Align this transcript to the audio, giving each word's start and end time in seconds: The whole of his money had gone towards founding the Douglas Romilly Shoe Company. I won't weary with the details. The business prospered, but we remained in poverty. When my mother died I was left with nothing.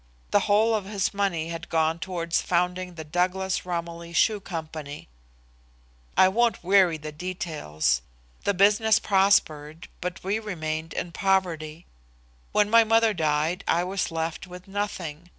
The 0.31 0.39
whole 0.49 0.73
of 0.73 0.85
his 0.85 1.13
money 1.13 1.49
had 1.49 1.69
gone 1.69 1.99
towards 1.99 2.41
founding 2.41 2.95
the 2.95 3.03
Douglas 3.03 3.67
Romilly 3.67 4.13
Shoe 4.13 4.39
Company. 4.39 5.07
I 6.17 6.27
won't 6.27 6.63
weary 6.63 6.95
with 6.95 7.03
the 7.03 7.11
details. 7.11 8.01
The 8.43 8.55
business 8.55 8.97
prospered, 8.97 9.89
but 10.01 10.23
we 10.23 10.39
remained 10.39 10.93
in 10.93 11.11
poverty. 11.11 11.85
When 12.51 12.67
my 12.67 12.83
mother 12.83 13.13
died 13.13 13.63
I 13.67 13.83
was 13.83 14.09
left 14.09 14.47
with 14.47 14.67
nothing. 14.67 15.29